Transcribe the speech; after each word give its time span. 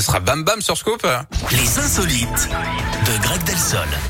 ce 0.00 0.06
sera 0.06 0.20
Bam 0.20 0.44
Bam 0.44 0.62
sur 0.62 0.78
Scoop. 0.78 1.06
Les 1.50 1.78
insolites 1.78 2.48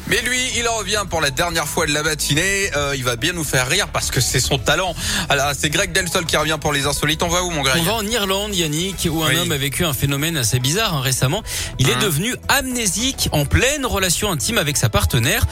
Mais 0.07 0.21
lui, 0.23 0.39
il 0.57 0.67
en 0.69 0.77
revient 0.77 1.03
pour 1.09 1.21
la 1.21 1.31
dernière 1.31 1.67
fois 1.67 1.87
de 1.87 1.93
la 1.93 2.03
matinée. 2.03 2.71
Euh, 2.77 2.95
il 2.97 3.05
va 3.05 3.17
bien 3.17 3.33
nous 3.33 3.45
faire 3.45 3.69
rire 3.69 3.89
parce 3.89 4.11
que 4.11 4.21
c'est 4.21 4.41
son 4.41 4.59
talent. 4.59 4.95
Alors, 5.29 5.53
c'est 5.59 5.71
Greg 5.71 5.93
Delsol 5.93 6.25
qui 6.25 6.37
revient 6.37 6.57
pour 6.61 6.73
les 6.73 6.87
insolites. 6.87 7.23
On 7.23 7.29
va 7.29 7.43
où, 7.43 7.51
mon 7.51 7.63
Greg 7.63 7.81
On 7.81 7.85
va 7.85 7.95
en 7.95 8.07
Irlande, 8.07 8.55
Yannick, 8.55 9.07
où 9.11 9.23
un 9.23 9.29
Oui. 9.29 9.37
homme 9.39 9.53
a 9.53 9.57
vécu 9.59 9.85
un 9.85 9.93
phénomène 9.93 10.37
assez 10.37 10.59
bizarre 10.61 10.95
hein, 10.95 11.01
récemment. 11.01 11.43
Il 11.79 11.89
est 11.91 11.95
Hein 11.95 11.99
devenu 12.01 12.35
amnésique 12.49 13.29
en 13.33 13.45
pleine 13.45 13.85
relation 13.85 14.31
intime 14.33 14.59
avec 14.59 14.77
sa 14.77 14.89
partenaire. 14.89 15.45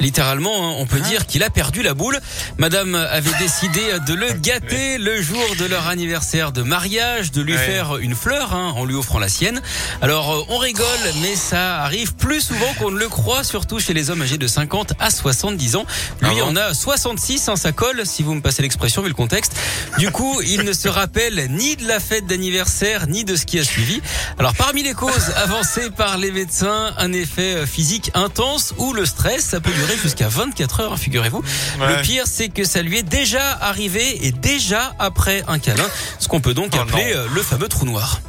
Littéralement, 0.00 0.70
hein, 0.70 0.74
on 0.78 0.86
peut 0.86 1.00
dire 1.00 1.26
qu'il 1.26 1.42
a 1.42 1.50
perdu 1.50 1.82
la 1.82 1.94
boule. 1.94 2.20
Madame 2.58 2.94
avait 2.94 3.30
décidé 3.40 3.80
de 4.06 4.14
le 4.14 4.32
gâter 4.32 4.98
le 4.98 5.20
jour 5.22 5.42
de 5.58 5.64
leur 5.64 5.88
anniversaire 5.88 6.52
de 6.52 6.62
mariage, 6.62 7.32
de 7.32 7.42
lui 7.42 7.54
Ouais. 7.54 7.58
faire 7.66 7.96
une 7.96 8.14
fleur 8.14 8.52
hein, 8.54 8.74
en 8.76 8.84
lui 8.84 8.94
offrant 8.94 9.18
la 9.18 9.28
sienne. 9.28 9.60
Alors, 10.02 10.32
euh, 10.32 10.42
on 10.50 10.58
rigole, 10.58 10.84
mais 11.22 11.34
ça 11.36 11.78
arrive 11.82 12.14
plus 12.14 12.40
souvent 12.42 12.72
qu'on 12.78 12.90
ne 12.90 12.98
le 12.98 13.08
croit, 13.08 13.42
surtout 13.56 13.80
chez 13.80 13.94
les 13.94 14.10
hommes 14.10 14.20
âgés 14.20 14.36
de 14.36 14.46
50 14.46 14.92
à 14.98 15.08
70 15.08 15.76
ans. 15.76 15.86
Lui 16.20 16.28
Ah 16.30 16.34
bon 16.34 16.42
en 16.48 16.56
a 16.56 16.74
66, 16.74 17.48
hein, 17.48 17.56
ça 17.56 17.72
colle, 17.72 18.02
si 18.04 18.22
vous 18.22 18.34
me 18.34 18.42
passez 18.42 18.60
l'expression, 18.60 19.00
vu 19.00 19.08
le 19.08 19.14
contexte. 19.14 19.52
Du 19.96 20.10
coup, 20.10 20.42
il 20.42 20.60
ne 20.64 20.74
se 20.74 20.88
rappelle 20.88 21.46
ni 21.48 21.74
de 21.76 21.88
la 21.88 21.98
fête 21.98 22.26
d'anniversaire, 22.26 23.06
ni 23.06 23.24
de 23.24 23.34
ce 23.34 23.46
qui 23.46 23.58
a 23.58 23.64
suivi. 23.64 24.02
Alors, 24.38 24.52
parmi 24.54 24.82
les 24.82 24.92
causes 24.92 25.30
avancées 25.36 25.88
par 25.88 26.18
les 26.18 26.32
médecins, 26.32 26.92
un 26.98 27.14
effet 27.14 27.54
euh, 27.54 27.66
physique 27.66 28.10
intense 28.12 28.74
ou 28.76 28.92
le 28.92 29.06
stress, 29.06 29.42
ça 29.46 29.60
peut 29.62 29.72
durer 29.72 29.96
jusqu'à 30.02 30.28
24 30.28 30.80
heures, 30.80 30.92
hein, 30.92 30.96
figurez-vous. 30.98 31.42
Ouais. 31.80 31.96
Le 31.96 32.02
pire, 32.02 32.24
c'est 32.26 32.50
que 32.50 32.64
ça 32.64 32.82
lui 32.82 32.98
est 32.98 33.02
déjà 33.08 33.52
arrivé 33.62 34.26
et 34.26 34.32
déjà 34.32 34.94
après 34.98 35.44
un 35.48 35.58
câlin, 35.58 35.88
ce 36.18 36.28
qu'on 36.28 36.42
peut 36.42 36.52
donc 36.52 36.72
Oh 36.76 36.80
appeler 36.80 37.14
non. 37.14 37.20
euh, 37.20 37.26
le 37.34 37.42
fameux 37.42 37.68
trou 37.68 37.86
noir. 37.86 38.20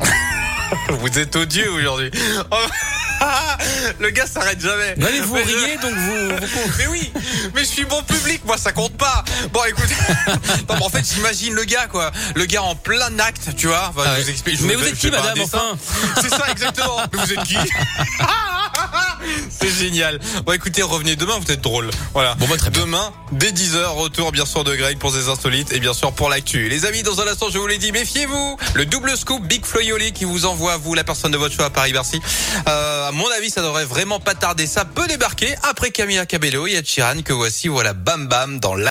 Vous 0.90 1.18
êtes 1.18 1.34
odieux 1.36 1.70
aujourd'hui. 1.72 2.10
Oh, 2.50 2.56
Le 3.98 4.10
gars 4.10 4.26
s'arrête 4.26 4.60
jamais. 4.60 4.94
Mais 4.98 5.20
vous 5.20 5.34
Mais 5.34 5.44
je- 5.44 5.56
riez, 5.56 5.76
donc 5.78 5.94
vous... 5.94 6.28
vous- 6.28 6.72
Mais 6.78 6.86
oui, 6.88 7.12
mais 7.54 7.60
je 7.62 7.66
suis 7.68 7.84
bon 7.84 8.02
public, 8.02 8.42
moi 8.44 8.56
ça 8.58 8.72
compte 8.72 8.96
pas. 8.96 9.24
Bon 9.52 9.60
écoute, 9.64 9.88
non, 10.68 10.74
mais 10.78 10.84
en 10.84 10.88
fait 10.88 11.04
j'imagine 11.04 11.54
le 11.54 11.64
gars 11.64 11.86
quoi, 11.86 12.10
le 12.34 12.44
gars 12.46 12.62
en 12.62 12.74
plein 12.74 13.18
acte, 13.18 13.54
tu 13.56 13.66
vois. 13.68 13.88
Enfin, 13.90 14.02
Ah 14.06 14.10
je 14.14 14.18
ouais. 14.18 14.22
vous 14.24 14.30
explique. 14.30 14.60
je 14.60 14.66
Mais 14.66 14.74
vous 14.74 14.84
êtes 14.86 14.98
qui, 14.98 15.10
madame, 15.10 15.38
enfin 15.42 15.76
C'est 16.20 16.30
ça 16.30 16.50
exactement. 16.50 16.98
Mais 17.12 17.18
vous 17.18 17.32
êtes 17.32 17.42
qui 17.44 17.56
C'est 19.50 19.70
génial. 19.70 20.20
Bon 20.44 20.52
écoutez, 20.52 20.82
revenez 20.82 21.16
demain, 21.16 21.38
vous 21.38 21.52
êtes 21.52 21.60
drôle. 21.60 21.90
Voilà. 22.12 22.34
Bon, 22.36 22.46
bah, 22.48 22.56
très. 22.56 22.70
Demain, 22.70 23.12
dès 23.32 23.52
10h, 23.52 23.86
retour 23.94 24.32
bien 24.32 24.44
sûr 24.44 24.62
de 24.62 24.74
Greg 24.74 24.98
pour 24.98 25.12
ses 25.12 25.28
insolites 25.28 25.72
et 25.72 25.80
bien 25.80 25.94
sûr 25.94 26.12
pour 26.12 26.28
l'actu. 26.28 26.68
Les 26.68 26.84
amis, 26.84 27.02
dans 27.02 27.20
un 27.20 27.26
instant, 27.26 27.46
je 27.50 27.58
vous 27.58 27.66
l'ai 27.66 27.78
dit, 27.78 27.90
méfiez-vous. 27.92 28.58
Le 28.74 28.86
double 28.86 29.16
scoop 29.16 29.42
Big 29.46 29.64
Floyoli 29.64 30.12
qui 30.12 30.24
vous 30.24 30.44
envoie, 30.44 30.76
vous, 30.76 30.94
la 30.94 31.04
personne 31.04 31.32
de 31.32 31.38
votre 31.38 31.54
choix 31.54 31.66
à 31.66 31.70
Paris-Bercy. 31.70 32.20
Euh, 32.68 33.08
à 33.08 33.12
mon 33.12 33.28
avis, 33.38 33.50
ça 33.50 33.62
devrait 33.62 33.84
vraiment 33.86 34.20
pas 34.20 34.34
tarder. 34.34 34.66
Ça 34.66 34.84
peut 34.84 35.06
débarquer 35.06 35.54
après 35.62 35.90
Camilla 35.90 36.26
Cabello 36.26 36.66
et 36.66 36.74
Ed 36.74 36.86
Sheeran 36.86 37.22
que 37.22 37.32
voici, 37.32 37.68
voilà, 37.68 37.94
bam 37.94 38.28
bam 38.28 38.60
dans 38.60 38.74
la 38.74 38.84